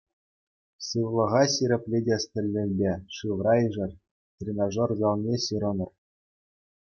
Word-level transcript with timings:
Сывлӑха 0.85 1.41
ҫирӗплетес 1.55 2.23
тӗллевпе 2.37 2.93
шывра 3.17 3.55
ишӗр, 3.65 3.91
тренажер 4.45 4.91
залне 5.03 5.35
ҫырӑнӑр. 5.45 5.91